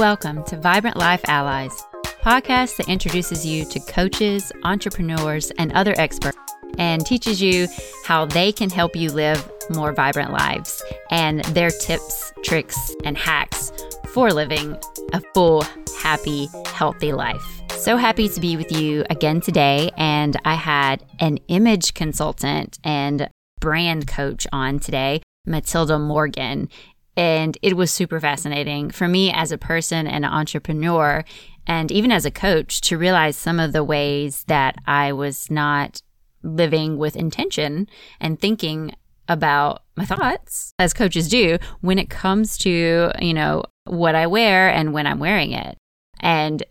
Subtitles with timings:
[0.00, 1.84] Welcome to Vibrant Life Allies,
[2.22, 6.38] podcast that introduces you to coaches, entrepreneurs, and other experts
[6.78, 7.68] and teaches you
[8.06, 13.72] how they can help you live more vibrant lives and their tips, tricks, and hacks
[14.06, 14.74] for living
[15.12, 15.66] a full,
[15.98, 17.60] happy, healthy life.
[17.72, 19.90] So happy to be with you again today.
[19.98, 23.28] And I had an image consultant and
[23.60, 26.70] brand coach on today, Matilda Morgan.
[27.16, 31.24] And it was super fascinating for me as a person and an entrepreneur,
[31.66, 36.02] and even as a coach, to realize some of the ways that I was not
[36.42, 37.88] living with intention
[38.20, 38.94] and thinking
[39.28, 44.68] about my thoughts as coaches do when it comes to, you know, what I wear
[44.70, 45.76] and when I'm wearing it.
[46.20, 46.62] And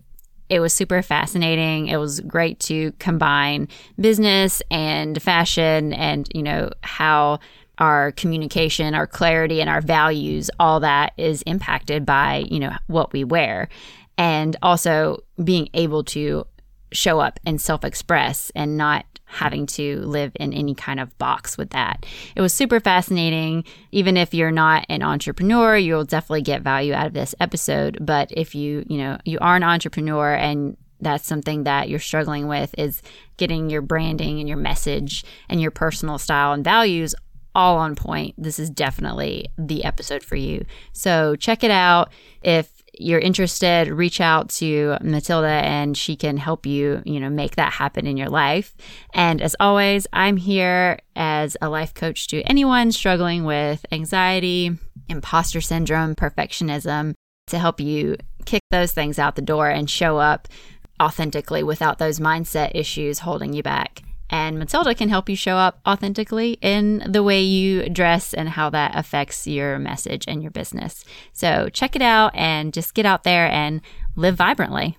[0.50, 1.88] it was super fascinating.
[1.88, 3.68] It was great to combine
[4.00, 7.40] business and fashion and, you know, how
[7.80, 13.14] our communication, our clarity, and our values, all that is impacted by, you know, what
[13.14, 13.70] we wear.
[14.18, 16.46] And also being able to
[16.92, 21.56] show up and self express and not having to live in any kind of box
[21.56, 22.04] with that.
[22.36, 23.64] It was super fascinating.
[23.92, 28.00] Even if you're not an entrepreneur, you'll definitely get value out of this episode.
[28.02, 32.48] But if you, you know, you are an entrepreneur and that's something that you're struggling
[32.48, 33.02] with is
[33.38, 37.16] getting your branding and your message and your personal style and values
[37.60, 38.34] all on point.
[38.38, 40.64] This is definitely the episode for you.
[40.94, 42.10] So check it out.
[42.42, 47.58] If you're interested, reach out to Matilda and she can help you, you know, make
[47.58, 48.76] that happen in your life.
[49.14, 54.72] And as always, I'm here as a life coach to anyone struggling with anxiety,
[55.10, 57.14] imposter syndrome, perfectionism
[57.48, 60.48] to help you kick those things out the door and show up
[61.02, 64.04] authentically without those mindset issues holding you back.
[64.30, 68.70] And Matilda can help you show up authentically in the way you dress and how
[68.70, 71.04] that affects your message and your business.
[71.34, 73.82] So check it out and just get out there and
[74.16, 74.98] live vibrantly.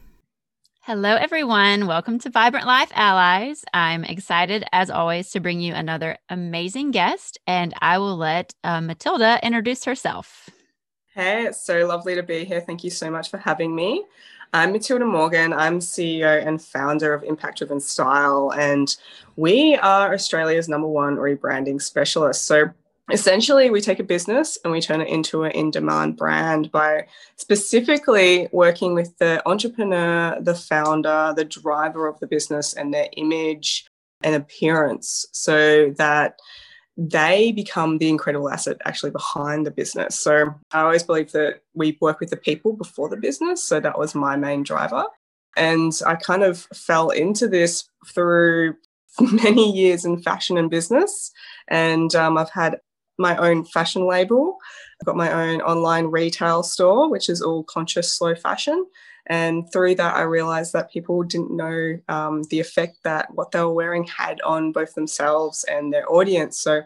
[0.82, 1.86] Hello, everyone.
[1.86, 3.64] Welcome to Vibrant Life Allies.
[3.72, 8.80] I'm excited, as always, to bring you another amazing guest, and I will let uh,
[8.80, 10.48] Matilda introduce herself.
[11.14, 12.60] Hey, it's so lovely to be here.
[12.60, 14.04] Thank you so much for having me.
[14.52, 15.52] I'm Matilda Morgan.
[15.52, 18.96] I'm CEO and founder of Impact Driven Style, and
[19.36, 22.46] we are Australia's number one rebranding specialist.
[22.46, 22.68] So
[23.12, 27.06] essentially, we take a business and we turn it into an in demand brand by
[27.36, 33.86] specifically working with the entrepreneur, the founder, the driver of the business, and their image
[34.24, 36.40] and appearance so that
[37.02, 40.20] they become the incredible asset actually behind the business.
[40.20, 43.62] So I always believe that we work with the people before the business.
[43.62, 45.04] So that was my main driver.
[45.56, 48.74] And I kind of fell into this through
[49.20, 51.32] many years in fashion and business.
[51.68, 52.78] And um, I've had
[53.18, 54.58] my own fashion label.
[55.00, 58.84] I've got my own online retail store, which is all conscious slow fashion.
[59.30, 63.60] And through that, I realized that people didn't know um, the effect that what they
[63.60, 66.60] were wearing had on both themselves and their audience.
[66.60, 66.82] So,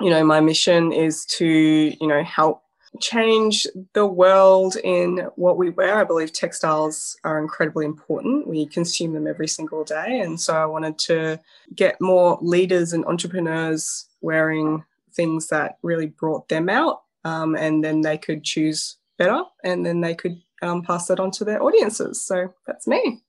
[0.00, 2.62] you know, my mission is to, you know, help
[3.00, 5.96] change the world in what we wear.
[5.96, 8.46] I believe textiles are incredibly important.
[8.46, 10.20] We consume them every single day.
[10.20, 11.40] And so I wanted to
[11.74, 17.02] get more leaders and entrepreneurs wearing things that really brought them out.
[17.24, 21.30] Um, and then they could choose better and then they could um, pass that on
[21.32, 22.24] to their audiences.
[22.24, 23.22] So that's me.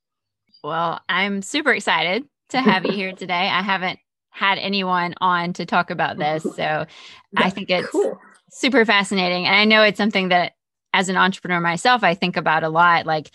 [0.64, 3.34] Well, I'm super excited to have you here today.
[3.34, 6.44] I haven't had anyone on to talk about this.
[6.44, 6.86] So
[7.38, 8.20] I think it's cool.
[8.52, 9.46] super fascinating.
[9.46, 10.54] And I know it's something that
[10.94, 13.32] as an entrepreneur myself, I think about a lot, like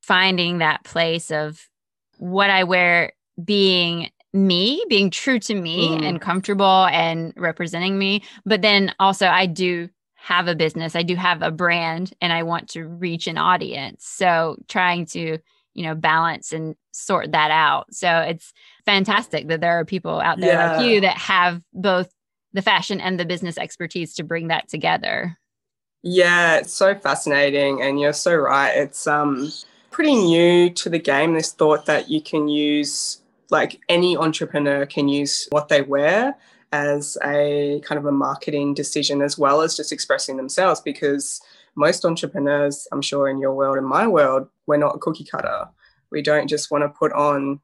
[0.00, 1.68] finding that place of
[2.18, 3.12] what I wear
[3.42, 6.04] being me, being true to me mm.
[6.04, 8.22] and comfortable and representing me.
[8.46, 9.88] But then also, I do
[10.22, 14.06] have a business, I do have a brand, and I want to reach an audience.
[14.06, 15.38] So trying to,
[15.74, 17.92] you know, balance and sort that out.
[17.94, 18.52] So it's
[18.84, 20.76] fantastic that there are people out there yeah.
[20.76, 22.12] like you that have both
[22.52, 25.38] the fashion and the business expertise to bring that together.
[26.02, 27.80] Yeah, it's so fascinating.
[27.82, 28.70] And you're so right.
[28.76, 29.50] It's um
[29.90, 33.20] pretty new to the game, this thought that you can use
[33.50, 36.36] like any entrepreneur can use what they wear
[36.72, 41.40] as a kind of a marketing decision as well as just expressing themselves because
[41.74, 45.68] most entrepreneurs, I'm sure in your world and my world, we're not a cookie cutter.
[46.10, 47.60] We don't just want to put on,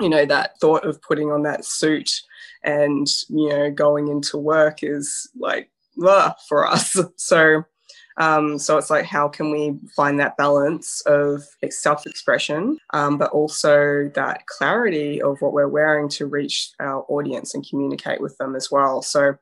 [0.00, 2.10] you know, that thought of putting on that suit
[2.62, 5.70] and, you know, going into work is like,
[6.04, 6.98] ugh, for us.
[7.16, 7.64] So
[8.16, 13.30] um, so it's like, how can we find that balance of self expression, um, but
[13.32, 18.54] also that clarity of what we're wearing to reach our audience and communicate with them
[18.54, 19.02] as well?
[19.02, 19.36] So,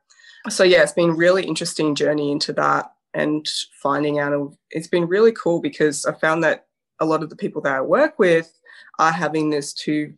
[0.49, 2.91] so yeah, it's been really interesting journey into that.
[3.13, 3.47] and
[3.81, 4.55] finding out.
[4.71, 6.65] It's been really cool because I found that
[6.99, 8.51] a lot of the people that I work with
[8.97, 10.15] are having this two,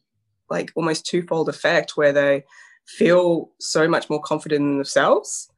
[0.50, 2.46] like almost twofold effect where they
[2.86, 5.50] feel so much more confident in themselves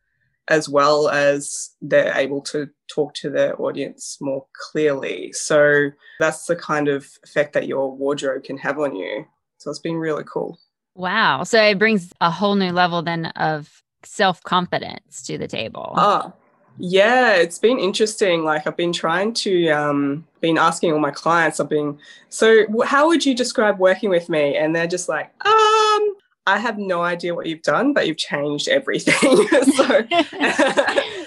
[0.49, 5.31] as well as they're able to talk to their audience more clearly.
[5.33, 5.89] So
[6.19, 9.25] that's the kind of effect that your wardrobe can have on you.
[9.57, 10.59] So it's been really cool.
[10.95, 11.43] Wow.
[11.43, 15.93] So it brings a whole new level then of self confidence to the table.
[15.95, 16.33] Ah,
[16.77, 18.43] yeah, it's been interesting.
[18.43, 21.59] Like I've been trying to, um, been asking all my clients.
[21.59, 21.97] I've been,
[22.29, 24.55] so how would you describe working with me?
[24.55, 26.15] And they're just like, um,
[26.47, 29.13] I have no idea what you've done, but you've changed everything.
[29.75, 29.83] so,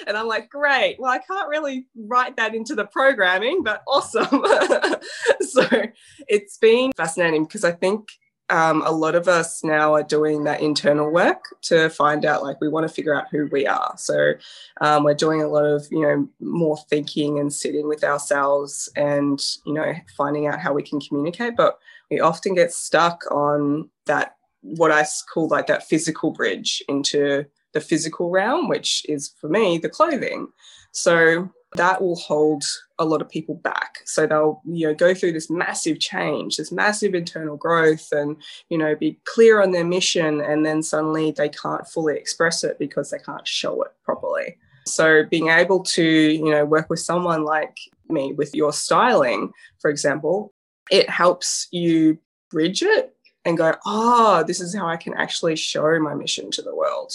[0.06, 0.96] and I'm like, great.
[0.98, 4.24] Well, I can't really write that into the programming, but awesome.
[5.40, 5.68] so
[6.26, 8.08] it's been fascinating because I think
[8.48, 12.58] um, a lot of us now are doing that internal work to find out like
[12.62, 14.32] we want to figure out who we are so
[14.80, 19.40] um, we're doing a lot of you know more thinking and sitting with ourselves and
[19.64, 21.78] you know finding out how we can communicate but
[22.10, 27.80] we often get stuck on that what I call like that physical bridge into the
[27.80, 30.48] physical realm, which is for me the clothing.
[30.92, 32.64] So that will hold
[32.98, 33.98] a lot of people back.
[34.04, 38.36] So they'll, you know, go through this massive change, this massive internal growth, and
[38.68, 42.78] you know, be clear on their mission, and then suddenly they can't fully express it
[42.78, 44.56] because they can't show it properly.
[44.86, 47.76] So being able to, you know, work with someone like
[48.08, 50.52] me with your styling, for example,
[50.90, 52.18] it helps you
[52.50, 53.14] bridge it
[53.44, 57.12] and go, oh, this is how I can actually show my mission to the world.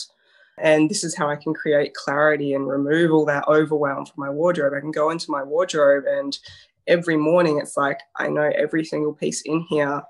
[0.58, 4.30] And this is how I can create clarity and remove all that overwhelm from my
[4.30, 4.74] wardrobe.
[4.76, 6.38] I can go into my wardrobe and
[6.88, 10.04] every morning it's like, I know every single piece in here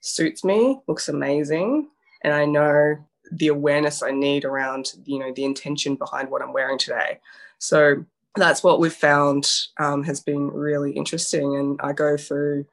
[0.00, 1.88] suits me, looks amazing.
[2.22, 2.96] And I know
[3.30, 7.20] the awareness I need around, you know, the intention behind what I'm wearing today.
[7.58, 8.04] So
[8.36, 11.56] that's what we've found um, has been really interesting.
[11.56, 12.66] And I go through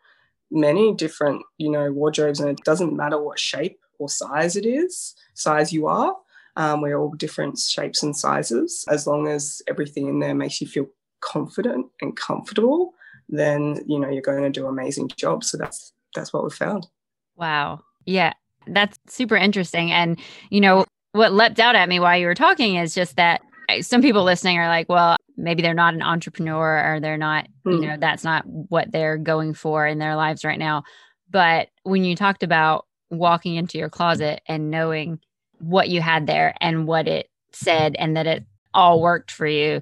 [0.51, 5.15] many different, you know, wardrobes, and it doesn't matter what shape or size it is,
[5.33, 6.15] size you are.
[6.55, 8.85] Um, we're all different shapes and sizes.
[8.89, 10.87] As long as everything in there makes you feel
[11.21, 12.93] confident and comfortable,
[13.29, 15.43] then you know you're going to do amazing job.
[15.43, 16.87] So that's that's what we found.
[17.35, 17.81] Wow.
[18.05, 18.33] Yeah,
[18.67, 19.91] that's super interesting.
[19.91, 20.19] And
[20.49, 23.41] you know what leapt out at me while you were talking is just that
[23.81, 27.71] some people listening are like, well, maybe they're not an entrepreneur or they're not, mm.
[27.71, 27.85] you hmm.
[27.85, 30.83] know, that's not what they're going for in their lives right now.
[31.29, 35.19] But when you talked about walking into your closet and knowing
[35.59, 39.81] what you had there and what it said and that it all worked for you,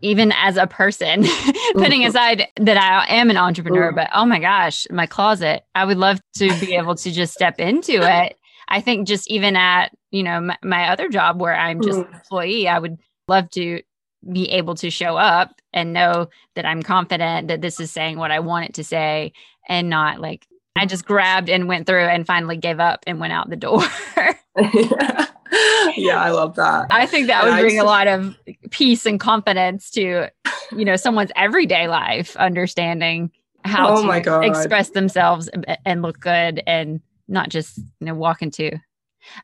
[0.00, 1.22] even as a person,
[1.74, 2.08] putting mm-hmm.
[2.08, 3.96] aside that I am an entrepreneur, mm.
[3.96, 7.58] but oh my gosh, my closet, I would love to be able to just step
[7.58, 8.36] into it.
[8.68, 12.06] I think just even at, you know, my, my other job where I'm just mm.
[12.06, 12.98] an employee, I would
[13.28, 13.82] love to
[14.32, 18.30] be able to show up and know that I'm confident that this is saying what
[18.30, 19.32] I want it to say
[19.68, 23.32] and not like I just grabbed and went through and finally gave up and went
[23.32, 23.82] out the door.
[25.96, 26.20] yeah.
[26.20, 26.86] I love that.
[26.90, 28.36] I think that would bring a lot of
[28.70, 30.28] peace and confidence to,
[30.76, 33.30] you know, someone's everyday life, understanding
[33.64, 35.48] how oh to express themselves
[35.86, 38.70] and look good and not just, you know, walk into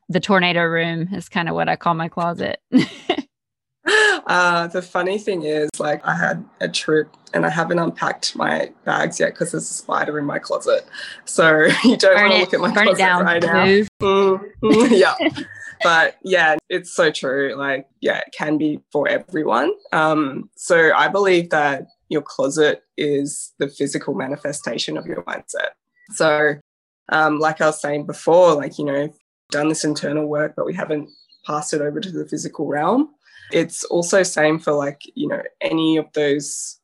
[0.09, 2.61] the tornado room is kind of what I call my closet.
[3.87, 8.71] Uh, the funny thing is, like, I had a trip and I haven't unpacked my
[8.85, 10.87] bags yet because there's a spider in my closet.
[11.25, 13.85] So you don't want to look at my closet down, right now.
[14.01, 15.15] Mm, yeah.
[15.83, 17.55] but yeah, it's so true.
[17.57, 19.73] Like, yeah, it can be for everyone.
[19.93, 25.71] Um, so I believe that your closet is the physical manifestation of your mindset.
[26.11, 26.55] So,
[27.11, 29.13] um, like I was saying before, like, you know,
[29.51, 31.11] done this internal work, but we haven't
[31.47, 33.11] passed it over to the physical realm
[33.53, 36.79] it's also same for like you know any of those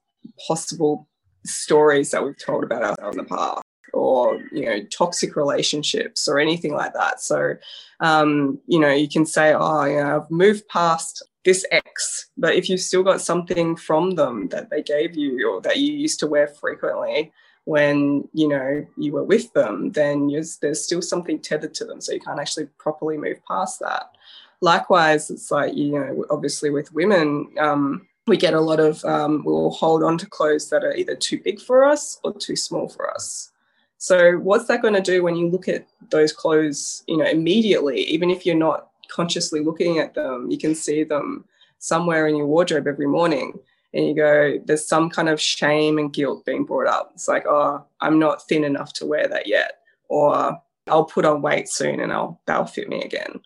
[0.47, 1.09] possible
[1.45, 6.39] stories that we've told about ourselves in the past or you know toxic relationships or
[6.39, 7.21] anything like that.
[7.21, 7.55] So
[8.01, 12.69] um, you know you can say oh yeah i've moved past this x but if
[12.69, 16.27] you've still got something from them that they gave you or that you used to
[16.27, 17.33] wear frequently
[17.65, 20.29] when you know you were with them then
[20.61, 24.11] there's still something tethered to them so you can't actually properly move past that
[24.61, 29.43] likewise, it's like, you know, obviously with women, um, we get a lot of, um,
[29.45, 32.89] we'll hold on to clothes that are either too big for us or too small
[32.89, 33.53] for us.
[33.99, 38.01] So, what's that going to do when you look at those clothes, you know, immediately,
[38.03, 41.45] even if you're not consciously looking at them, you can see them
[41.79, 43.59] somewhere in your wardrobe every morning.
[43.95, 47.13] And you go, there's some kind of shame and guilt being brought up.
[47.15, 49.79] It's like, oh, I'm not thin enough to wear that yet.
[50.09, 53.41] Or I'll put on weight soon and I'll, that'll fit me again.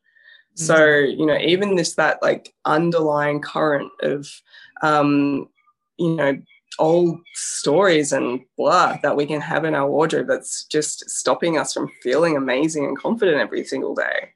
[0.66, 4.28] So, you know, even this, that like underlying current of,
[4.82, 5.48] um,
[5.98, 6.40] you know,
[6.78, 11.72] old stories and blah that we can have in our wardrobe that's just stopping us
[11.74, 14.30] from feeling amazing and confident every single day.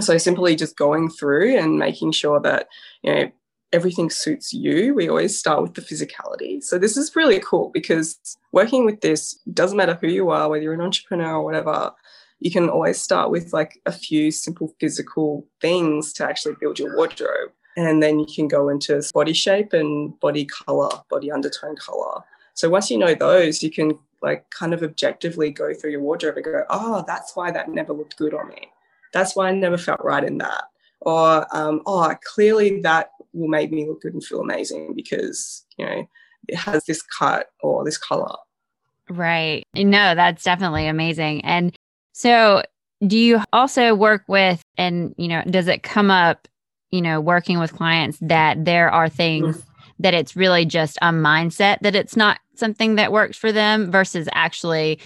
[0.00, 2.68] So simply just going through and making sure that,
[3.02, 3.32] you know,
[3.72, 4.94] everything suits you.
[4.94, 6.62] We always start with the physicality.
[6.62, 8.18] So this is really cool because
[8.52, 11.92] working with this doesn't matter who you are, whether you're an entrepreneur or whatever,
[12.40, 16.94] you can always start with like a few simple physical things to actually build your
[16.96, 17.50] wardrobe.
[17.76, 22.22] And then you can go into body shape and body color, body undertone color.
[22.54, 26.36] So once you know those, you can like kind of objectively go through your wardrobe
[26.36, 28.68] and go, oh, that's why that never looked good on me.
[29.12, 30.64] That's why I never felt right in that.
[31.00, 35.86] Or, um, oh, clearly that will make me look good and feel amazing because, you
[35.86, 36.08] know,
[36.48, 38.34] it has this cut or this color.
[39.08, 39.64] Right.
[39.76, 41.44] No, that's definitely amazing.
[41.44, 41.76] And
[42.18, 42.64] so,
[43.06, 46.48] do you also work with, and, you know, does it come up,
[46.90, 49.62] you know, working with clients that there are things
[50.00, 54.28] that it's really just a mindset that it's not something that works for them versus
[54.32, 54.98] actually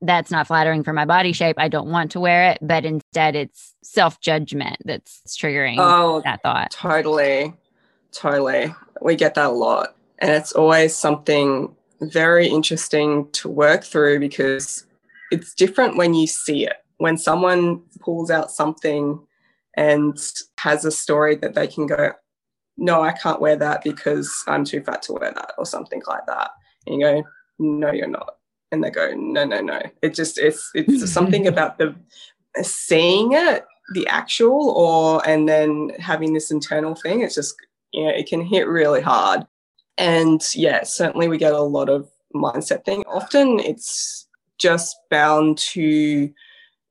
[0.00, 1.56] that's not flattering for my body shape.
[1.58, 6.40] I don't want to wear it, but instead it's self judgment that's triggering oh, that
[6.44, 6.70] thought.
[6.70, 7.52] Totally.
[8.12, 8.72] Totally.
[9.02, 9.96] We get that a lot.
[10.20, 14.86] And it's always something very interesting to work through because
[15.30, 16.76] it's different when you see it.
[16.98, 19.20] When someone pulls out something
[19.76, 20.18] and
[20.58, 22.12] has a story that they can go,
[22.76, 26.26] no, I can't wear that because I'm too fat to wear that, or something like
[26.26, 26.50] that.
[26.86, 27.22] And you go,
[27.58, 28.36] no, you're not.
[28.72, 29.80] And they go, no, no, no.
[30.02, 31.94] It just it's it's something about the
[32.62, 37.20] seeing it, the actual, or and then having this internal thing.
[37.20, 37.54] It's just
[37.92, 39.46] you know, it can hit really hard.
[39.98, 43.04] And yeah, certainly we get a lot of mindset thing.
[43.06, 44.26] Often it's
[44.60, 46.30] just bound to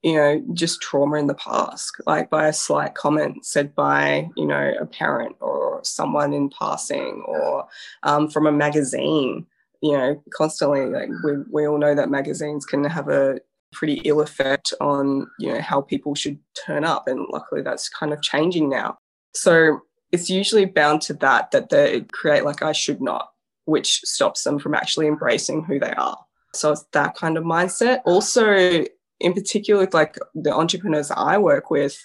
[0.01, 4.45] you know just trauma in the past like by a slight comment said by you
[4.45, 7.67] know a parent or someone in passing or
[8.03, 9.45] um, from a magazine
[9.81, 13.39] you know constantly like we, we all know that magazines can have a
[13.71, 18.11] pretty ill effect on you know how people should turn up and luckily that's kind
[18.11, 18.97] of changing now.
[19.35, 23.29] So it's usually bound to that that they create like i should not
[23.65, 26.17] which stops them from actually embracing who they are
[26.59, 28.01] so it's that kind of mindset.
[28.05, 28.85] Also,
[29.19, 31.97] in particular, like the entrepreneurs I work with,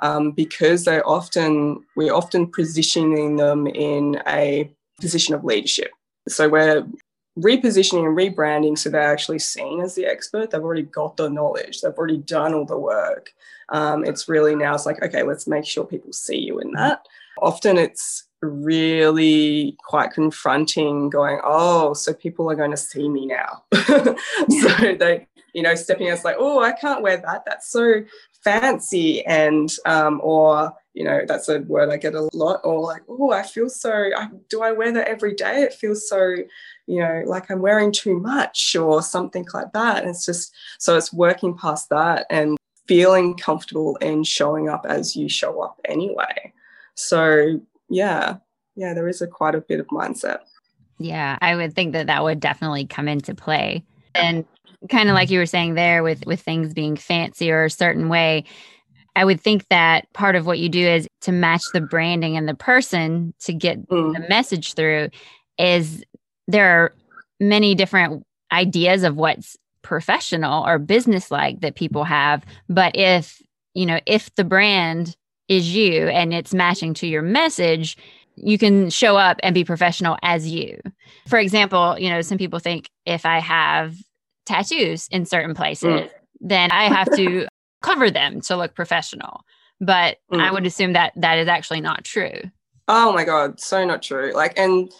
[0.00, 5.90] um, because they often we're often positioning them in a position of leadership.
[6.28, 6.86] So we're
[7.38, 10.50] repositioning and rebranding so they're actually seen as the expert.
[10.50, 11.80] They've already got the knowledge.
[11.80, 13.32] They've already done all the work.
[13.68, 17.06] Um, it's really now it's like okay, let's make sure people see you in that.
[17.40, 23.64] Often it's really quite confronting going oh so people are going to see me now.
[24.48, 27.44] So they you know stepping out like oh i can't wear that.
[27.46, 28.04] That's so
[28.44, 33.02] fancy and um or you know that's a word i get a lot or like
[33.06, 35.62] oh i feel so I, do i wear that every day?
[35.62, 36.36] It feels so
[36.86, 39.98] you know like i'm wearing too much or something like that.
[39.98, 42.56] And it's just so it's working past that and
[42.86, 46.52] feeling comfortable in showing up as you show up anyway.
[46.94, 48.36] So yeah,
[48.76, 50.38] yeah, there is a quite a bit of mindset.
[50.98, 53.84] Yeah, I would think that that would definitely come into play.
[54.14, 54.44] And
[54.88, 58.08] kind of like you were saying there with with things being fancy or a certain
[58.08, 58.44] way,
[59.16, 62.48] I would think that part of what you do is to match the branding and
[62.48, 64.14] the person to get mm.
[64.14, 65.10] the message through
[65.58, 66.04] is
[66.48, 66.94] there are
[67.38, 73.42] many different ideas of what's professional or business like that people have, but if,
[73.74, 75.16] you know, if the brand
[75.50, 77.98] is you and it's matching to your message,
[78.36, 80.80] you can show up and be professional as you.
[81.28, 83.96] For example, you know, some people think if I have
[84.46, 86.10] tattoos in certain places, mm.
[86.40, 87.48] then I have to
[87.82, 89.40] cover them to look professional.
[89.80, 90.40] But mm.
[90.40, 92.40] I would assume that that is actually not true.
[92.86, 94.32] Oh my God, so not true.
[94.32, 94.92] Like, and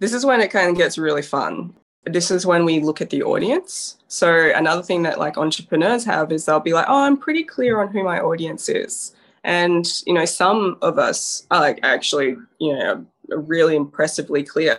[0.00, 1.72] this is when it kind of gets really fun.
[2.04, 3.96] This is when we look at the audience.
[4.08, 7.80] So, another thing that like entrepreneurs have is they'll be like, oh, I'm pretty clear
[7.80, 9.14] on who my audience is.
[9.44, 14.76] And, you know, some of us are like actually, you know, really impressively clear.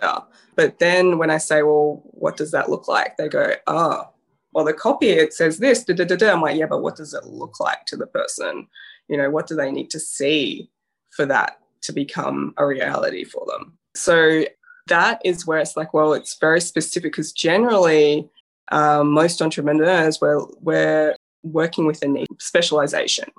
[0.56, 3.16] But then when I say, well, what does that look like?
[3.16, 4.08] They go, oh,
[4.52, 6.32] well, the copy, it says this, da, da, da, da.
[6.32, 8.66] I'm like, yeah, but what does it look like to the person?
[9.08, 10.70] You know, what do they need to see
[11.10, 13.76] for that to become a reality for them?
[13.94, 14.44] So
[14.88, 18.28] that is where it's like, well, it's very specific because generally
[18.72, 23.30] um, most entrepreneurs, we're, we're working with a need specialization.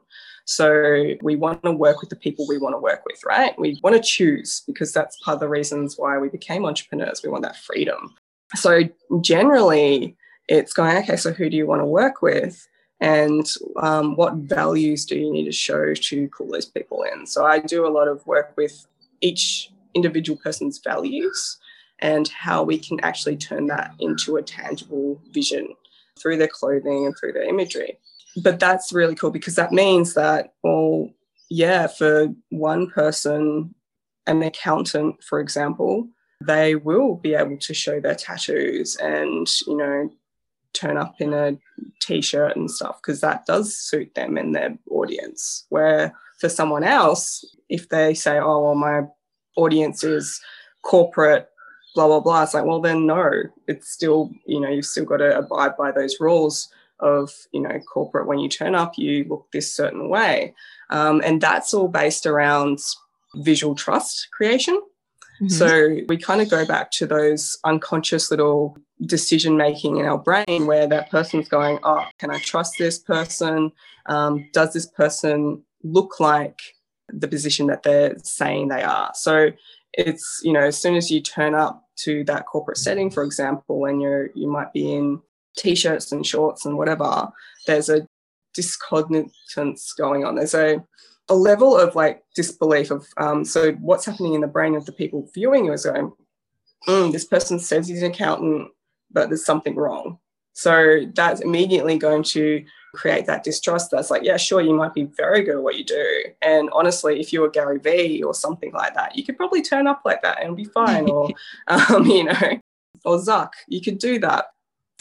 [0.48, 3.58] So we want to work with the people we want to work with, right?
[3.60, 7.22] We want to choose because that's part of the reasons why we became entrepreneurs.
[7.22, 8.16] We want that freedom.
[8.56, 8.84] So
[9.20, 10.16] generally,
[10.48, 12.66] it's going, okay, so who do you want to work with?
[13.00, 13.46] and
[13.82, 17.60] um, what values do you need to show to pull those people in so i
[17.60, 18.88] do a lot of work with
[19.22, 21.58] each individual person's values
[22.00, 25.68] and how we can actually turn that into a tangible vision
[26.20, 27.98] through their clothing and through their imagery
[28.44, 31.10] but that's really cool because that means that well
[31.50, 33.74] yeah for one person
[34.28, 36.08] an accountant for example
[36.46, 40.10] they will be able to show their tattoos and you know
[40.74, 41.58] turn up in a
[42.02, 45.66] t-shirt and stuff because that does suit them and their audience.
[45.70, 49.02] Where for someone else if they say oh well my
[49.56, 50.40] audience is
[50.84, 51.50] corporate
[51.96, 53.32] blah blah blah it's like well then no
[53.68, 57.80] it's still you know you've still got to abide by those rules of you know
[57.80, 60.54] corporate when you turn up you look this certain way.
[60.90, 62.80] Um, and that's all based around
[63.36, 64.82] visual trust creation.
[65.42, 65.50] Mm-hmm.
[65.50, 68.76] so we kind of go back to those unconscious little
[69.06, 73.72] decision making in our brain where that person's going oh can i trust this person?
[74.08, 76.60] Um, does this person look like
[77.10, 79.12] the position that they're saying they are?
[79.14, 79.52] So
[79.94, 83.86] it's you know as soon as you turn up to that corporate setting for example
[83.86, 85.20] and you're you might be in
[85.58, 87.30] t-shirts and shorts and whatever
[87.66, 88.08] there's a
[88.58, 90.36] discognizance going on.
[90.36, 90.84] There's a
[91.30, 94.92] a level of like disbelief of um, so what's happening in the brain of the
[94.92, 96.12] people viewing you is going
[96.88, 98.70] mm, this person says he's an accountant
[99.12, 100.20] but there's something wrong.
[100.54, 105.04] So that's immediately going to create that distrust that's like yeah sure you might be
[105.04, 106.24] very good at what you do.
[106.42, 109.86] And honestly if you were gary vee or something like that you could probably turn
[109.86, 111.30] up like that and be fine or
[111.68, 112.60] um, you know
[113.06, 114.48] or zuck you could do that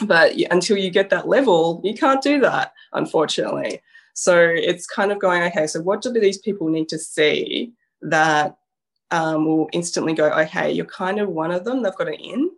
[0.05, 3.81] but until you get that level, you can't do that, unfortunately.
[4.13, 8.57] So it's kind of going, okay, so what do these people need to see that
[9.11, 12.51] um, will instantly go, okay, you're kind of one of them, they've got an in.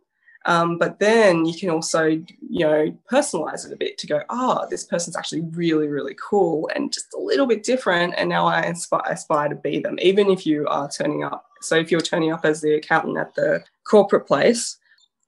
[0.45, 4.65] Um, but then you can also, you know, personalize it a bit to go, oh,
[4.69, 8.13] this person's actually really, really cool and just a little bit different.
[8.17, 11.45] And now I aspire, aspire to be them, even if you are turning up.
[11.61, 14.77] So if you're turning up as the accountant at the corporate place,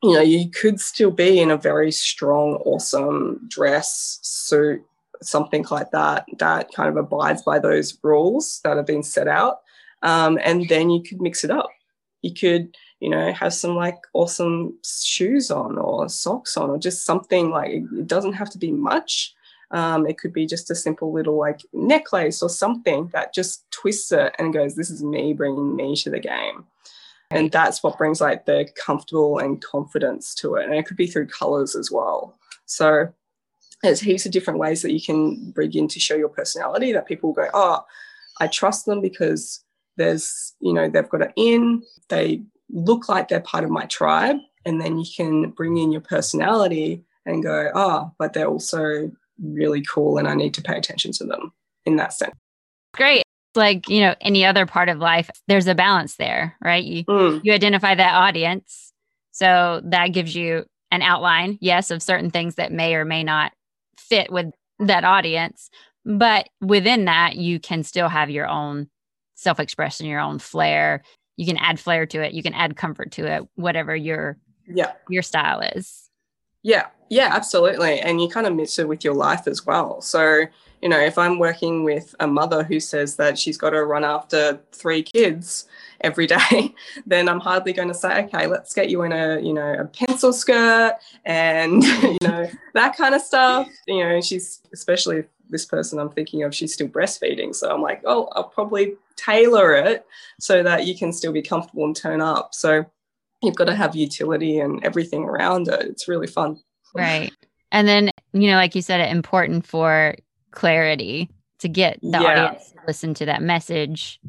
[0.04, 4.84] you know, you could still be in a very strong, awesome dress, suit,
[5.22, 9.60] something like that, that kind of abides by those rules that have been set out.
[10.02, 11.70] Um, and then you could mix it up.
[12.24, 17.06] You could, you know, have some like awesome shoes on or socks on or just
[17.06, 19.36] something like it doesn't have to be much.
[19.70, 24.12] Um, it could be just a simple little like necklace or something that just twists
[24.12, 26.66] it and goes, This is me bringing me to the game
[27.32, 30.65] and that's what brings like the comfortable and confidence to it.
[30.65, 32.38] And it could be through colors as well.
[32.65, 33.13] So
[33.82, 37.34] there's heaps of different ways that you can begin to show your personality that people
[37.34, 37.84] go oh
[38.39, 39.63] i trust them because
[39.98, 44.38] there's you know they've got an in they look like they're part of my tribe.
[44.63, 49.82] And then you can bring in your personality and go oh but they're also really
[49.82, 51.52] cool and i need to pay attention to them
[51.86, 52.36] in that sense.
[52.94, 53.24] Great
[53.56, 56.84] like you know any other part of life there's a balance there right?
[56.84, 57.42] You mm.
[57.44, 58.94] you identify that audience.
[59.32, 63.54] So that gives you an outline yes of certain things that may or may not
[63.98, 64.48] fit with
[64.80, 65.70] that audience.
[66.06, 68.90] But within that you can still have your own
[69.36, 71.04] self-expression your own flair.
[71.38, 72.34] You can add flair to it.
[72.34, 74.38] You can add comfort to it whatever your
[74.68, 74.94] yeah.
[75.10, 76.10] your style is.
[76.64, 76.88] Yeah.
[77.10, 78.00] Yeah absolutely.
[78.00, 80.02] And you kind of mix it with your life as well.
[80.02, 80.46] So
[80.82, 84.04] you know, if I'm working with a mother who says that she's got to run
[84.04, 85.67] after three kids
[86.02, 86.74] every day,
[87.06, 89.86] then I'm hardly going to say, okay, let's get you in a, you know, a
[89.86, 93.67] pencil skirt and, you know, that kind of stuff.
[93.88, 97.54] You know, she's especially this person I'm thinking of, she's still breastfeeding.
[97.54, 100.06] So I'm like, oh, I'll probably tailor it
[100.39, 102.56] so that you can still be comfortable and turn up.
[102.56, 102.86] So
[103.44, 105.82] you've got to have utility and everything around it.
[105.82, 106.60] It's really fun.
[106.96, 107.32] Right.
[107.72, 110.15] And then, you know, like you said, it important for
[110.52, 111.30] clarity
[111.62, 112.46] to get the yeah.
[112.46, 114.20] audience to listen to that message.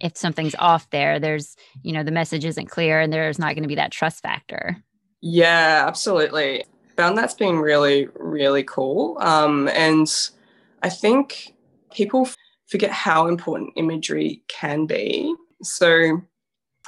[0.00, 3.62] If something's off there there's you know the message isn't clear and there's not going
[3.62, 4.82] to be that trust factor.
[5.20, 6.64] Yeah absolutely.
[6.96, 9.18] Found that's been really really cool.
[9.20, 10.08] Um, and
[10.82, 11.54] i think
[11.92, 12.28] people
[12.66, 15.34] forget how important imagery can be.
[15.62, 16.22] So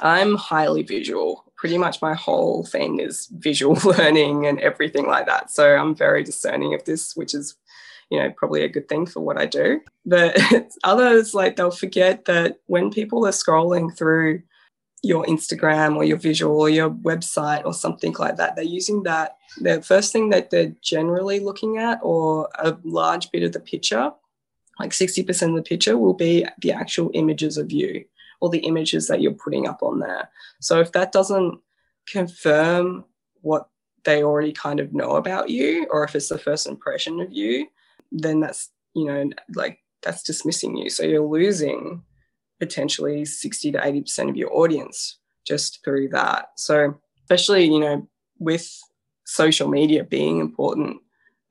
[0.00, 1.44] i'm highly visual.
[1.56, 5.50] Pretty much my whole thing is visual learning and everything like that.
[5.50, 7.56] So i'm very discerning of this which is
[8.10, 9.80] you know, probably a good thing for what I do.
[10.04, 10.38] But
[10.84, 14.42] others, like, they'll forget that when people are scrolling through
[15.02, 19.36] your Instagram or your visual or your website or something like that, they're using that.
[19.60, 24.12] The first thing that they're generally looking at, or a large bit of the picture,
[24.78, 28.04] like 60% of the picture, will be the actual images of you
[28.40, 30.28] or the images that you're putting up on there.
[30.60, 31.58] So if that doesn't
[32.06, 33.04] confirm
[33.40, 33.68] what
[34.04, 37.66] they already kind of know about you, or if it's the first impression of you,
[38.10, 40.90] then that's you know like that's dismissing you.
[40.90, 42.02] So you're losing
[42.58, 46.46] potentially 60 to 80% of your audience just through that.
[46.56, 48.70] So especially you know with
[49.24, 50.98] social media being important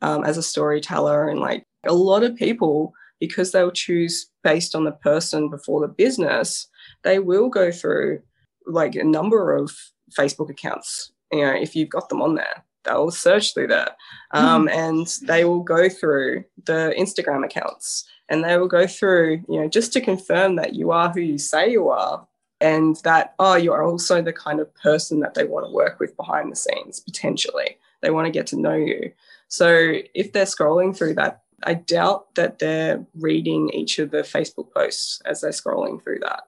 [0.02, 4.84] um, as a storyteller and like a lot of people because they'll choose based on
[4.84, 6.68] the person before the business
[7.04, 8.22] they will go through
[8.66, 9.72] like a number of
[10.18, 13.98] facebook accounts you know if you've got them on there they'll search through that.
[14.32, 14.72] Um, mm.
[14.72, 19.68] and they will go through the instagram accounts and they will go through you know
[19.68, 22.28] just to confirm that you are who you say you are
[22.62, 26.16] and that oh you're also the kind of person that they want to work with
[26.18, 27.78] behind the scenes potentially.
[28.02, 29.12] They want to get to know you.
[29.48, 34.74] So if they're scrolling through that i doubt that they're reading each of the facebook
[34.74, 36.44] posts as they're scrolling through that.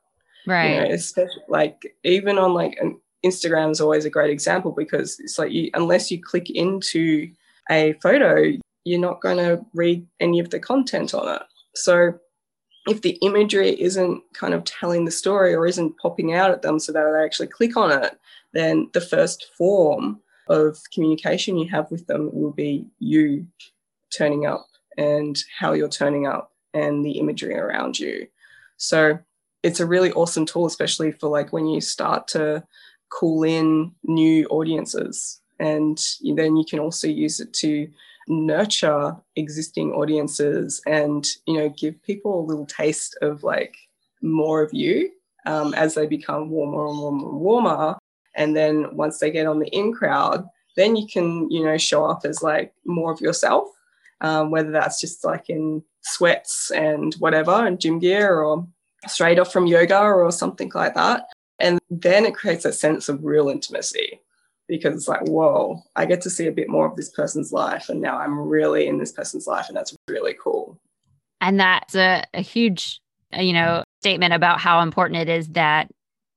[0.45, 4.71] Right you know, especially like even on like an instagram is always a great example
[4.71, 7.29] because it's like you unless you click into
[7.69, 8.51] a photo
[8.85, 11.41] you're not going to read any of the content on it
[11.75, 12.13] so
[12.87, 16.79] if the imagery isn't kind of telling the story or isn't popping out at them
[16.79, 18.17] so that they actually click on it,
[18.53, 23.45] then the first form of communication you have with them will be you
[24.15, 24.65] turning up
[24.97, 28.25] and how you're turning up and the imagery around you.
[28.77, 29.19] So
[29.63, 32.63] it's a really awesome tool, especially for like when you start to
[33.09, 35.41] call in new audiences.
[35.59, 35.97] And
[36.35, 37.87] then you can also use it to
[38.27, 43.75] nurture existing audiences and you know give people a little taste of like
[44.21, 45.09] more of you
[45.45, 47.97] um, as they become warmer and warmer and warmer
[48.35, 52.05] and then once they get on the in crowd then you can you know show
[52.05, 53.69] up as like more of yourself
[54.21, 58.67] um, whether that's just like in sweats and whatever and gym gear or
[59.07, 61.23] straight off from yoga or something like that
[61.59, 64.19] and then it creates a sense of real intimacy
[64.67, 67.89] because it's like, whoa, I get to see a bit more of this person's life.
[67.89, 69.67] And now I'm really in this person's life.
[69.67, 70.77] And that's really cool.
[71.39, 72.99] And that's a, a huge,
[73.35, 75.89] uh, you know, statement about how important it is that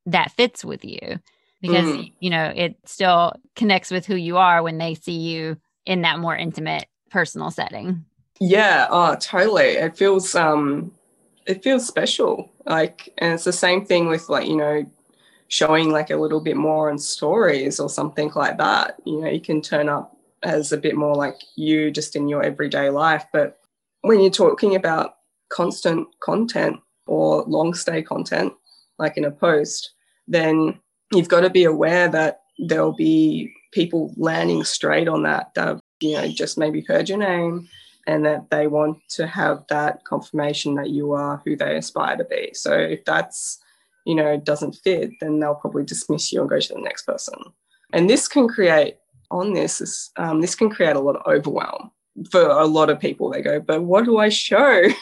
[0.06, 1.18] that fits with you
[1.61, 2.12] because, mm.
[2.20, 6.18] you know, it still connects with who you are when they see you in that
[6.18, 8.04] more intimate personal setting.
[8.38, 8.87] Yeah.
[8.90, 9.64] Oh, totally.
[9.64, 10.92] It feels, um,
[11.46, 12.50] it feels special.
[12.64, 14.85] Like, and it's the same thing with like, you know,
[15.50, 18.96] showing like a little bit more on stories or something like that.
[19.04, 22.42] You know, you can turn up as a bit more like you just in your
[22.42, 23.26] everyday life.
[23.32, 23.58] But
[24.02, 25.16] when you're talking about
[25.50, 28.52] constant content or long stay content,
[28.98, 29.92] like in a post,
[30.28, 30.78] then
[31.12, 36.14] you've got to be aware that there'll be people landing straight on that that you
[36.14, 37.68] know just maybe heard your name
[38.06, 42.24] and that they want to have that confirmation that you are who they aspire to
[42.24, 42.50] be.
[42.54, 43.58] So if that's
[44.06, 47.34] you know, doesn't fit, then they'll probably dismiss you and go to the next person.
[47.92, 48.96] And this can create,
[49.30, 51.90] on this, is, um, this can create a lot of overwhelm
[52.30, 53.30] for a lot of people.
[53.30, 54.84] They go, but what do I show?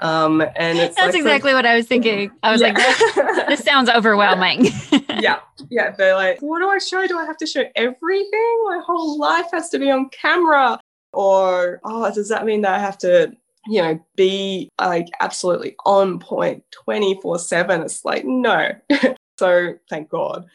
[0.00, 2.30] Um, and it's that's like, exactly what I was thinking.
[2.42, 2.74] I was yeah.
[2.74, 4.66] like, this sounds overwhelming.
[5.08, 5.38] yeah,
[5.70, 5.92] yeah.
[5.92, 7.06] They're like, what do I show?
[7.06, 8.62] Do I have to show everything?
[8.66, 10.78] My whole life has to be on camera.
[11.14, 13.34] Or, oh, does that mean that I have to
[13.68, 17.82] you know, be like absolutely on point 24 7.
[17.82, 18.72] It's like, no.
[19.38, 20.46] so thank God.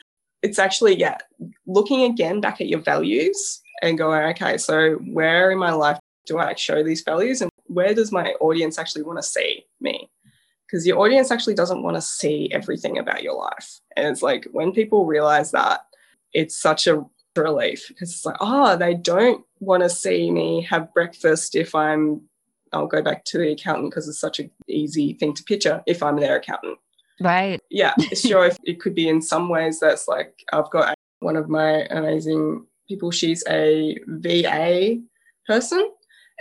[0.41, 1.17] It's actually, yeah,
[1.67, 6.39] looking again back at your values and going, okay, so where in my life do
[6.39, 10.09] I show these values and where does my audience actually want to see me?
[10.65, 13.79] Because your audience actually doesn't want to see everything about your life.
[13.95, 15.81] And it's like when people realize that,
[16.33, 17.03] it's such a
[17.35, 22.21] relief because it's like, oh, they don't want to see me have breakfast if I'm
[22.73, 26.01] I'll go back to the accountant because it's such an easy thing to picture if
[26.01, 26.77] I'm their accountant.
[27.19, 27.59] Right.
[27.69, 27.93] Yeah.
[28.15, 28.45] Sure.
[28.45, 32.65] if it could be in some ways that's like I've got one of my amazing
[32.87, 34.97] people, she's a VA
[35.47, 35.91] person.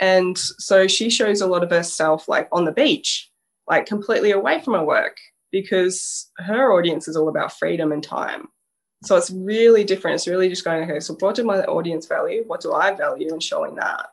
[0.01, 3.31] And so she shows a lot of herself like on the beach,
[3.69, 5.19] like completely away from her work
[5.53, 8.49] because her audience is all about freedom and time.
[9.03, 10.17] So it's really different.
[10.17, 12.45] It's really just going, okay, so what do my audience value?
[12.47, 13.33] What do I value?
[13.33, 14.07] And showing that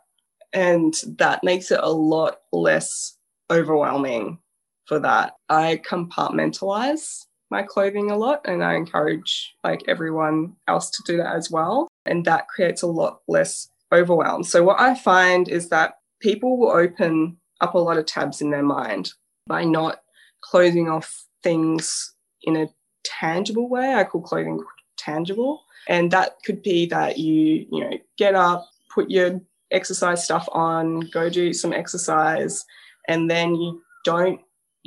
[0.53, 3.17] and that makes it a lot less
[3.51, 4.39] overwhelming
[4.85, 5.33] for that.
[5.49, 11.35] I compartmentalize my clothing a lot and I encourage like everyone else to do that
[11.35, 11.87] as well.
[12.05, 14.43] And that creates a lot less overwhelm.
[14.43, 18.49] So what I find is that people will open up a lot of tabs in
[18.49, 19.11] their mind
[19.47, 20.01] by not
[20.41, 22.69] closing off things in a
[23.03, 23.93] tangible way.
[23.93, 24.63] I call clothing
[24.97, 25.63] tangible.
[25.87, 29.39] And that could be that you, you know, get up, put your
[29.71, 32.65] exercise stuff on, go do some exercise,
[33.07, 34.41] and then you don't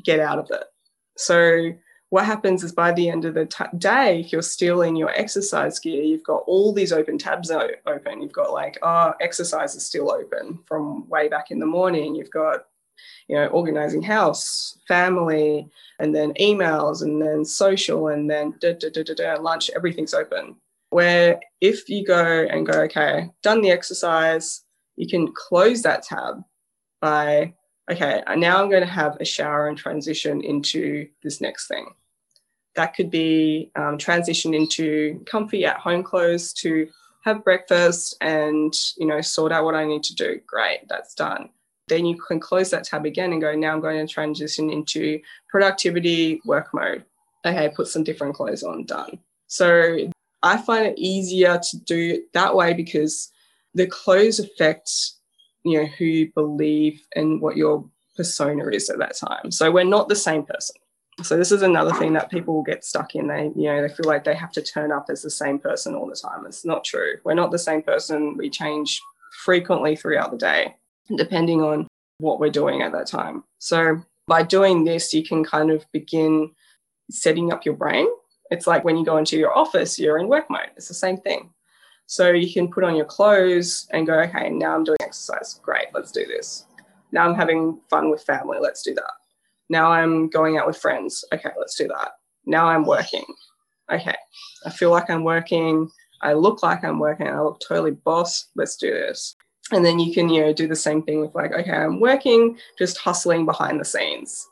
[0.05, 0.65] get out of it.
[1.17, 1.73] So
[2.11, 5.11] what happens is by the end of the t- day, if you're still in your
[5.11, 8.21] exercise gear, you've got all these open tabs open.
[8.21, 12.17] You've got like, oh, exercise is still open from way back in the morning.
[12.17, 12.67] You've got,
[13.29, 15.69] you know, organizing house, family,
[16.01, 20.15] and then emails, and then social, and then da, da, da, da, da, lunch, everything's
[20.15, 20.57] open.
[20.91, 24.65] Where if you go and go, okay, done the exercise,
[25.01, 26.45] you can close that tab
[27.01, 27.55] by
[27.91, 31.87] okay, now I'm going to have a shower and transition into this next thing.
[32.77, 36.89] That could be um, transition into comfy at home clothes to
[37.25, 40.39] have breakfast and you know sort out what I need to do.
[40.47, 41.49] Great, that's done.
[41.89, 45.19] Then you can close that tab again and go, now I'm going to transition into
[45.49, 47.05] productivity work mode.
[47.45, 49.19] Okay, put some different clothes on, done.
[49.49, 50.11] So
[50.43, 53.33] I find it easier to do it that way because
[53.75, 54.91] the clothes affect
[55.65, 59.51] you know who you believe and what your persona is at that time.
[59.51, 60.77] So we're not the same person.
[61.23, 63.27] So this is another thing that people get stuck in.
[63.27, 65.95] They, you know, they feel like they have to turn up as the same person
[65.95, 66.47] all the time.
[66.47, 67.17] It's not true.
[67.25, 68.37] We're not the same person.
[68.37, 69.01] We change
[69.45, 70.77] frequently throughout the day,
[71.17, 73.45] depending on what we're doing at that time.
[73.59, 76.53] So by doing this, you can kind of begin
[77.11, 78.07] setting up your brain.
[78.51, 80.71] It's like when you go into your office, you're in work mode.
[80.77, 81.51] It's the same thing.
[82.11, 85.61] So you can put on your clothes and go, okay, now I'm doing exercise.
[85.63, 86.67] Great, let's do this.
[87.13, 88.59] Now I'm having fun with family.
[88.61, 89.13] Let's do that.
[89.69, 91.25] Now I'm going out with friends.
[91.33, 92.15] Okay, let's do that.
[92.47, 93.25] Now I'm working.
[93.93, 94.17] Okay,
[94.67, 95.89] I feel like I'm working.
[96.21, 97.29] I look like I'm working.
[97.29, 98.49] I look totally boss.
[98.57, 99.37] Let's do this.
[99.71, 102.59] And then you can, you know, do the same thing with like, okay, I'm working,
[102.77, 104.49] just hustling behind the scenes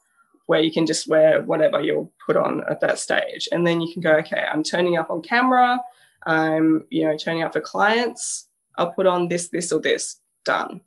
[0.47, 3.49] where you can just wear whatever you'll put on at that stage.
[3.51, 5.81] And then you can go, okay, I'm turning up on camera.
[6.29, 8.47] I'm, you know, turning up for clients.
[8.77, 10.21] I'll put on this, this, or this.
[10.45, 10.83] Done.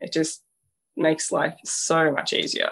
[0.00, 0.42] It just
[0.96, 2.70] makes life so much easier.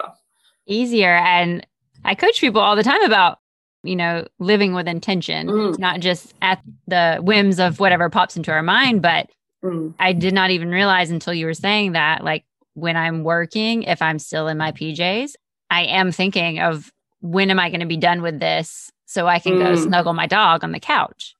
[0.67, 1.15] Easier.
[1.15, 1.65] And
[2.03, 3.39] I coach people all the time about,
[3.83, 5.79] you know, living with intention, mm.
[5.79, 9.29] not just at the whims of whatever pops into our mind, but
[9.63, 9.93] mm.
[9.97, 14.01] I did not even realize until you were saying that, like when I'm working, if
[14.01, 15.31] I'm still in my PJs,
[15.71, 19.39] I am thinking of when am I going to be done with this so I
[19.39, 19.59] can mm.
[19.59, 21.35] go snuggle my dog on the couch.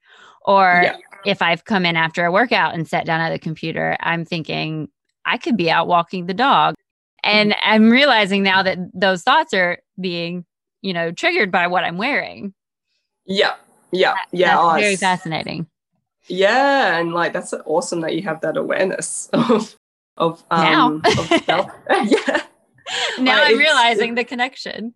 [0.49, 0.97] Or yeah.
[1.27, 4.89] if I've come in after a workout and sat down at the computer, I'm thinking,
[5.23, 6.73] I could be out walking the dog.
[7.23, 7.69] And mm-hmm.
[7.69, 10.45] I'm realizing now that those thoughts are being,
[10.81, 12.55] you know, triggered by what I'm wearing.
[13.27, 13.57] Yeah.
[13.91, 14.15] Yeah.
[14.31, 14.55] Yeah.
[14.55, 15.67] That's oh, very fascinating.
[16.27, 16.97] Yeah.
[16.97, 19.75] And like, that's awesome that you have that awareness of,
[20.17, 21.01] of, um, now.
[21.05, 21.71] of self.
[21.89, 22.41] yeah.
[23.19, 24.95] Now like, I'm realizing the connection.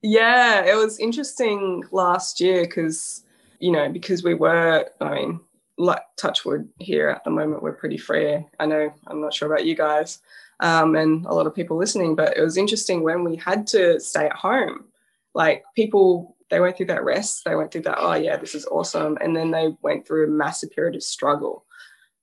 [0.00, 0.64] Yeah.
[0.64, 3.24] It was interesting last year because,
[3.58, 5.40] you know, because we were, I mean,
[5.78, 9.66] like touchwood here at the moment we're pretty free i know i'm not sure about
[9.66, 10.20] you guys
[10.60, 14.00] um, and a lot of people listening but it was interesting when we had to
[14.00, 14.86] stay at home.
[15.34, 18.64] Like people they went through that rest they went through that oh yeah this is
[18.66, 21.66] awesome and then they went through a massive period of struggle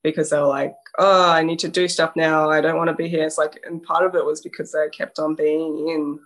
[0.01, 2.95] because they were like oh i need to do stuff now i don't want to
[2.95, 3.23] be here.
[3.23, 6.19] It's like and part of it was because they kept on being in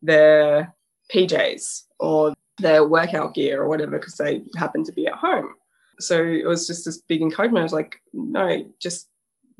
[0.00, 0.74] their
[1.12, 5.54] pjs or their workout gear or whatever because they happened to be at home
[6.02, 7.62] so it was just this big encouragement.
[7.62, 9.08] I was like, no, just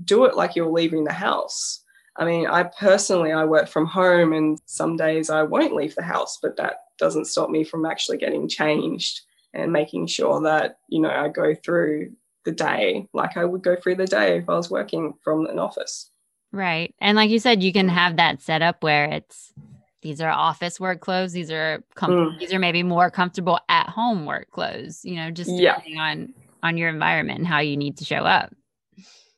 [0.04, 1.82] do it like you're leaving the house.
[2.16, 6.02] I mean, I personally, I work from home and some days I won't leave the
[6.02, 9.22] house, but that doesn't stop me from actually getting changed
[9.54, 12.12] and making sure that, you know, I go through
[12.44, 15.58] the day like I would go through the day if I was working from an
[15.58, 16.10] office.
[16.50, 16.94] Right.
[17.00, 19.54] And like you said, you can have that set up where it's
[20.02, 21.32] these are office work clothes.
[21.32, 22.38] These are com- mm.
[22.38, 26.10] these are maybe more comfortable at home work clothes you know just depending yeah.
[26.10, 28.52] on on your environment and how you need to show up.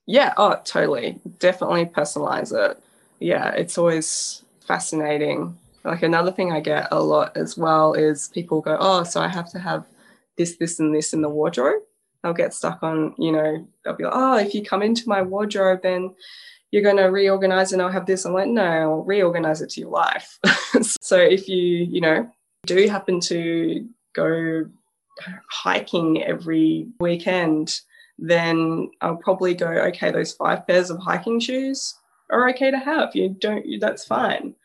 [0.07, 1.20] Yeah oh totally.
[1.38, 2.83] Definitely personalize it.
[3.20, 5.57] Yeah it's always fascinating.
[5.85, 9.29] Like another thing i get a lot as well is people go oh so i
[9.29, 9.85] have to have
[10.38, 11.83] this this and this in the wardrobe.
[12.22, 15.20] They'll get stuck on you know they'll be like oh if you come into my
[15.20, 16.14] wardrobe then
[16.75, 18.25] you're going to reorganize and I'll have this.
[18.25, 20.41] I'm like, no, I'll reorganize it to your life.
[20.83, 22.29] so if you, you know,
[22.67, 24.65] do happen to go
[25.53, 27.79] hiking every weekend,
[28.19, 31.95] then I'll probably go, okay, those five pairs of hiking shoes
[32.33, 33.15] are okay to have.
[33.15, 34.57] You don't, that's fine.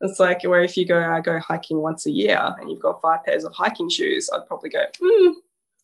[0.00, 3.02] It's like where if you go, I go hiking once a year and you've got
[3.02, 5.32] five pairs of hiking shoes, I'd probably go, hmm,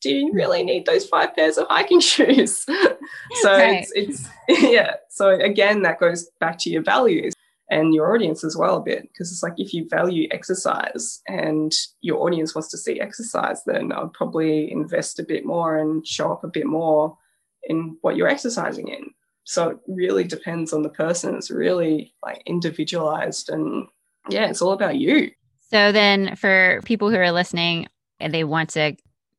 [0.05, 2.59] do you really need those five pairs of hiking shoes?
[2.59, 3.87] so right.
[3.95, 4.97] it's, it's, yeah.
[5.09, 7.33] So again, that goes back to your values
[7.71, 11.73] and your audience as well a bit because it's like if you value exercise and
[12.03, 16.31] your audience wants to see exercise then I'd probably invest a bit more and show
[16.31, 17.17] up a bit more
[17.63, 19.07] in what you're exercising in
[19.45, 23.87] so it really depends on the person it's really like individualized and
[24.29, 25.31] yeah it's all about you
[25.71, 27.89] So then for people who are listening
[28.21, 28.95] and they want to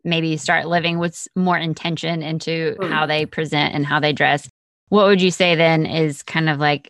[0.05, 2.89] maybe start living with more intention into mm.
[2.89, 4.47] how they present and how they dress,
[4.89, 6.89] what would you say then is kind of like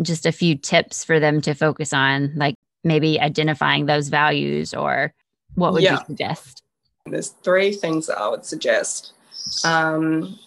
[0.00, 2.54] just a few tips for them to focus on, like
[2.84, 5.12] maybe identifying those values or
[5.56, 5.94] what would yeah.
[5.98, 6.62] you suggest?
[7.06, 9.12] There's three things that I would suggest.
[9.64, 10.38] Um,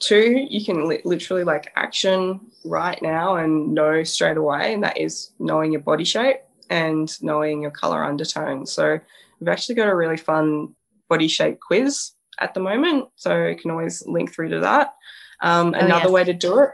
[0.00, 4.98] two, you can li- literally like action right now and know straight away, and that
[4.98, 6.40] is knowing your body shape
[6.70, 8.66] and knowing your color undertone.
[8.66, 8.98] So
[9.38, 10.74] we've actually got a really fun
[11.08, 14.94] body shape quiz at the moment, so you can always link through to that.
[15.40, 16.12] Um, oh, another yes.
[16.12, 16.70] way to do it,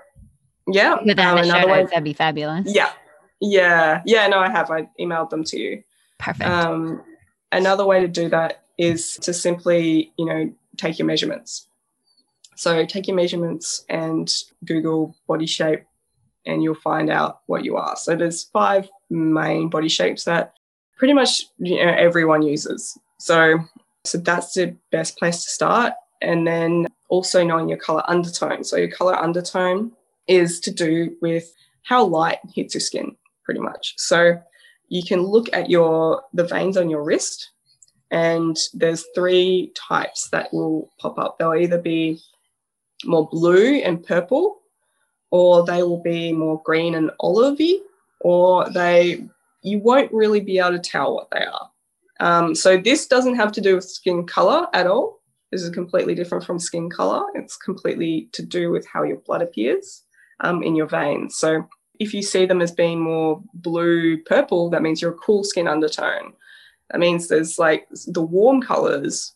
[0.68, 2.72] yeah, um, another way that'd be fabulous.
[2.72, 2.92] Yeah,
[3.40, 4.26] yeah, yeah.
[4.28, 4.70] No, I have.
[4.70, 5.82] I emailed them to you.
[6.18, 6.48] Perfect.
[6.48, 7.02] Um,
[7.52, 11.68] another way to do that is to simply, you know, take your measurements.
[12.56, 14.30] So take your measurements and
[14.64, 15.84] Google body shape,
[16.46, 17.96] and you'll find out what you are.
[17.96, 20.54] So there's five main body shapes that
[20.98, 22.98] pretty much you know, everyone uses.
[23.18, 23.58] So
[24.04, 25.94] so that's the best place to start.
[26.22, 28.64] And then also knowing your color undertone.
[28.64, 29.92] So your color undertone
[30.26, 33.94] is to do with how light hits your skin, pretty much.
[33.96, 34.40] So
[34.88, 37.50] you can look at your the veins on your wrist,
[38.10, 41.38] and there's three types that will pop up.
[41.38, 42.20] They'll either be
[43.04, 44.60] more blue and purple,
[45.30, 47.78] or they will be more green and olivey,
[48.20, 49.24] or they
[49.62, 51.69] you won't really be able to tell what they are.
[52.20, 55.20] Um, so this doesn't have to do with skin color at all.
[55.50, 57.24] This is completely different from skin color.
[57.34, 60.04] It's completely to do with how your blood appears
[60.40, 61.36] um, in your veins.
[61.36, 61.66] So
[61.98, 65.66] if you see them as being more blue purple, that means you're a cool skin
[65.66, 66.34] undertone.
[66.90, 69.34] That means there's like the warm colors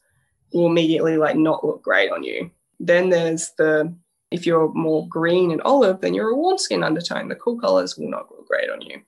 [0.53, 2.51] will immediately like not look great on you.
[2.79, 3.94] Then there's the
[4.31, 7.29] if you're more green and olive, then you're a warm skin undertone.
[7.29, 9.01] The cool colors will not look great on you.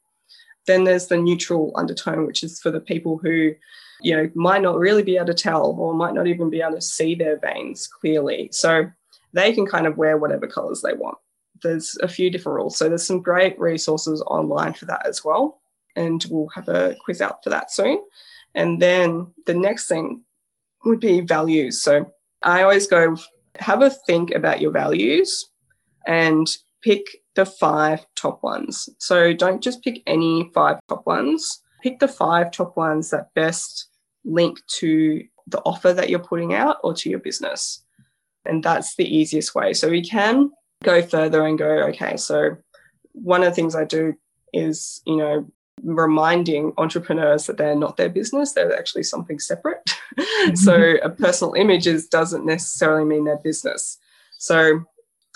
[0.66, 3.55] Then there's the neutral undertone, which is for the people who,
[4.00, 6.74] you know, might not really be able to tell or might not even be able
[6.74, 8.48] to see their veins clearly.
[8.52, 8.90] So
[9.33, 11.18] they can kind of wear whatever colors they want
[11.62, 12.76] there's a few different rules.
[12.76, 15.61] So there's some great resources online for that as well.
[15.94, 17.98] And we'll have a quiz out for that soon.
[18.55, 20.22] And then the next thing
[20.85, 21.83] would be values.
[21.83, 23.16] So I always go
[23.59, 25.48] have a think about your values
[26.07, 26.46] and
[26.83, 27.05] pick
[27.37, 28.88] the five top ones.
[28.99, 31.62] So don't just pick any five top ones.
[31.83, 33.88] Pick the five top ones that best
[34.25, 37.85] link to the offer that you're putting out or to your business.
[38.44, 39.72] And that's the easiest way.
[39.75, 40.51] So we can
[40.83, 42.57] go further and go, okay, so
[43.12, 44.14] one of the things I do
[44.53, 45.46] is, you know,
[45.83, 49.83] reminding entrepreneurs that they're not their business, they're actually something separate.
[50.55, 51.07] so mm-hmm.
[51.07, 53.99] a personal image is, doesn't necessarily mean their business.
[54.38, 54.85] So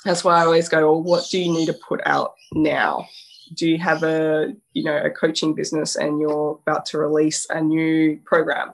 [0.05, 3.07] that's why I always go, well, what do you need to put out now?
[3.55, 7.61] Do you have a, you know, a coaching business and you're about to release a
[7.61, 8.73] new program?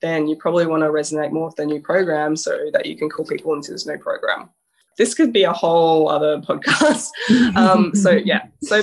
[0.00, 3.08] Then you probably want to resonate more with the new program so that you can
[3.08, 4.50] call people into this new program
[4.98, 7.08] this could be a whole other podcast.
[7.56, 8.82] um, so, yeah, so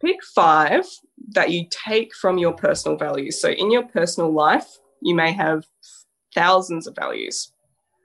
[0.00, 0.84] pick five
[1.34, 3.40] that you take from your personal values.
[3.40, 4.66] So, in your personal life,
[5.02, 5.64] you may have
[6.34, 7.52] thousands of values.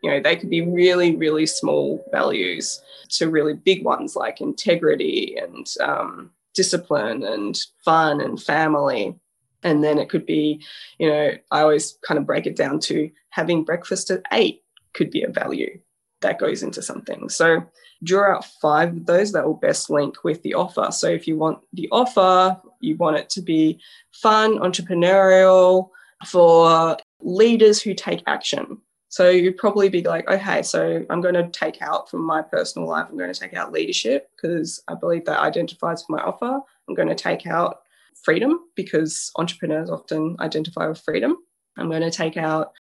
[0.01, 2.81] You know, they could be really, really small values
[3.17, 9.19] to really big ones like integrity and um, discipline and fun and family.
[9.63, 10.61] And then it could be,
[10.99, 14.61] you know, I always kind of break it down to having breakfast at eight
[14.93, 15.79] could be a value
[16.21, 17.29] that goes into something.
[17.29, 17.63] So
[18.03, 20.89] draw out five of those that will best link with the offer.
[20.91, 23.79] So if you want the offer, you want it to be
[24.11, 25.89] fun, entrepreneurial
[26.25, 28.79] for leaders who take action.
[29.13, 32.87] So you'd probably be like, okay, so I'm going to take out from my personal
[32.87, 36.59] life, I'm going to take out leadership because I believe that identifies with my offer.
[36.89, 37.83] I'm going to take out
[38.23, 41.37] freedom because entrepreneurs often identify with freedom.
[41.77, 42.73] I'm going to take out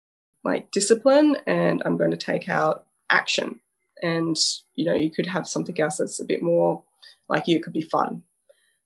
[0.43, 3.61] like discipline and I'm going to take out action.
[4.03, 4.35] And,
[4.75, 6.83] you know, you could have something else that's a bit more
[7.29, 8.23] like you, could be fun.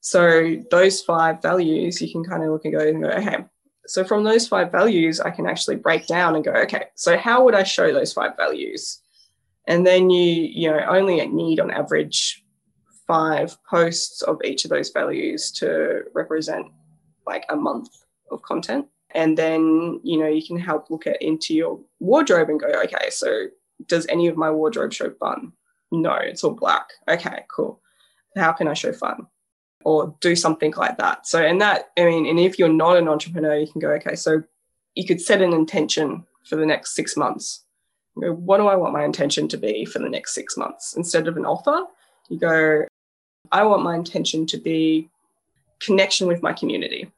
[0.00, 3.44] So those five values, you can kind of look and go and go, okay,
[3.87, 7.44] so from those five values, I can actually break down and go, okay, so how
[7.44, 9.01] would I show those five values?
[9.66, 12.45] And then you, you know, only need on average
[13.07, 16.66] five posts of each of those values to represent
[17.26, 17.89] like a month
[18.30, 18.87] of content.
[19.14, 23.11] And then, you know, you can help look at into your wardrobe and go, okay,
[23.11, 23.47] so
[23.87, 25.53] does any of my wardrobe show fun?
[25.93, 26.89] No, it's all black.
[27.09, 27.80] Okay, cool.
[28.37, 29.26] How can I show fun?
[29.89, 31.28] Or do something like that.
[31.28, 34.16] So, and that, I mean, and if you're not an entrepreneur, you can go, okay,
[34.16, 34.43] so
[34.97, 37.64] you could set an intention for the next six months.
[38.20, 40.97] Go, what do I want my intention to be for the next six months?
[40.97, 41.84] Instead of an offer,
[42.28, 42.84] you go,
[43.53, 45.09] I want my intention to be
[45.78, 47.12] connection with my community.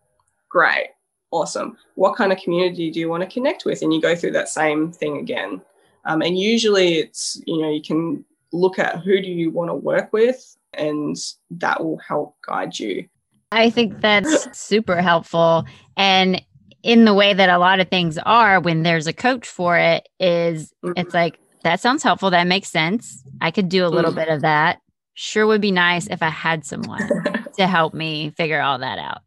[0.51, 0.89] Great.
[1.31, 1.77] awesome.
[1.95, 3.83] What kind of community do you want to connect with?
[3.83, 5.63] And you go through that same thing again.
[6.05, 9.75] Um, and usually it's, you know, you can look at who do you want to
[9.75, 11.17] work with and
[11.51, 13.07] that will help guide you.
[13.51, 15.65] I think that's super helpful.
[15.97, 16.43] And
[16.83, 20.09] in the way that a lot of things are when there's a coach for it
[20.21, 20.93] is mm-hmm.
[20.97, 24.21] it's like that sounds helpful that makes sense i could do a little mm-hmm.
[24.21, 24.81] bit of that
[25.15, 27.09] sure would be nice if i had someone
[27.57, 29.23] to help me figure all that out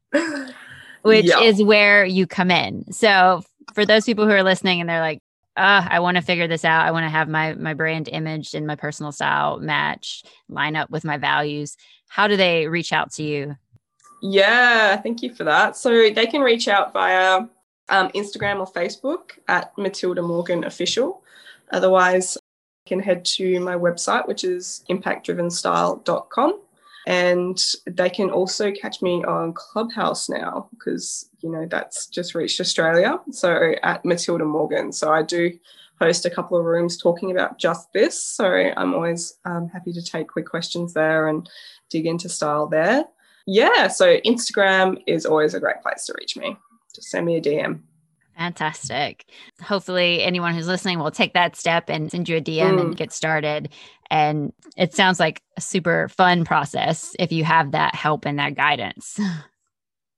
[1.01, 1.39] which yeah.
[1.41, 3.43] is where you come in so
[3.73, 5.19] for those people who are listening and they're like
[5.57, 6.85] uh, I want to figure this out.
[6.85, 10.89] I want to have my my brand image and my personal style match, line up
[10.89, 11.75] with my values.
[12.07, 13.55] How do they reach out to you?
[14.21, 15.75] Yeah, thank you for that.
[15.75, 17.47] So they can reach out via
[17.89, 21.23] um, Instagram or Facebook at Matilda Morgan Official.
[21.71, 22.37] Otherwise,
[22.85, 26.59] you can head to my website, which is impactdrivenstyle.com.
[27.11, 32.59] And they can also catch me on Clubhouse now because, you know, that's just reached
[32.61, 33.19] Australia.
[33.31, 34.91] So at Matilda Morgan.
[34.91, 35.51] So I do
[35.99, 38.25] host a couple of rooms talking about just this.
[38.25, 41.47] So I'm always um, happy to take quick questions there and
[41.89, 43.05] dig into style there
[43.45, 46.55] yeah, so Instagram is always a great place to reach me.
[46.93, 47.81] Just send me a DM.
[48.41, 49.25] Fantastic.
[49.61, 52.81] Hopefully, anyone who's listening will take that step and send you a DM mm.
[52.81, 53.69] and get started.
[54.09, 58.55] And it sounds like a super fun process if you have that help and that
[58.55, 59.19] guidance.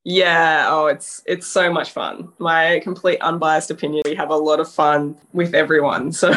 [0.05, 2.27] Yeah, oh, it's it's so much fun.
[2.37, 4.01] My complete unbiased opinion.
[4.03, 6.11] We have a lot of fun with everyone.
[6.11, 6.33] So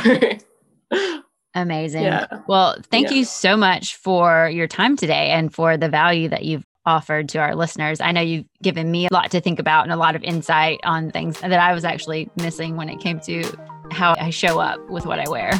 [1.56, 2.04] Amazing.
[2.04, 2.26] Yeah.
[2.46, 3.16] Well, thank yeah.
[3.16, 7.38] you so much for your time today and for the value that you've offered to
[7.38, 8.00] our listeners.
[8.00, 10.80] I know you've given me a lot to think about and a lot of insight
[10.84, 13.44] on things that I was actually missing when it came to
[13.90, 15.50] how I show up with what I wear.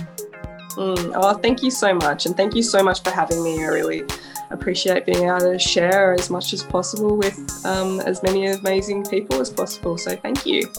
[0.77, 2.27] Mm, oh, thank you so much.
[2.27, 3.64] And thank you so much for having me.
[3.64, 4.05] I really
[4.51, 9.41] appreciate being able to share as much as possible with um, as many amazing people
[9.41, 9.99] as possible.
[9.99, 10.70] So thank you.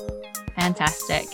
[0.55, 1.27] Fantastic.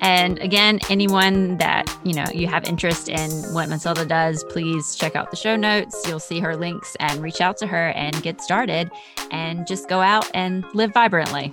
[0.00, 5.14] And again, anyone that, you know, you have interest in what Matilda does, please check
[5.14, 6.06] out the show notes.
[6.08, 8.90] You'll see her links and reach out to her and get started
[9.30, 11.52] and just go out and live vibrantly.